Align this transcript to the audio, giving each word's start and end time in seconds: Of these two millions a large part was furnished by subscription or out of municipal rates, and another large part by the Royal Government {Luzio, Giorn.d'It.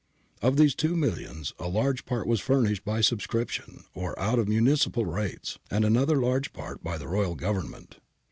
Of 0.41 0.57
these 0.57 0.73
two 0.73 0.95
millions 0.95 1.53
a 1.59 1.67
large 1.69 2.05
part 2.05 2.25
was 2.25 2.39
furnished 2.39 2.83
by 2.83 3.01
subscription 3.01 3.83
or 3.93 4.17
out 4.17 4.39
of 4.39 4.47
municipal 4.47 5.05
rates, 5.05 5.59
and 5.69 5.85
another 5.85 6.15
large 6.19 6.53
part 6.53 6.83
by 6.83 6.97
the 6.97 7.07
Royal 7.07 7.35
Government 7.35 7.89
{Luzio, 7.89 7.99
Giorn.d'It. 7.99 8.01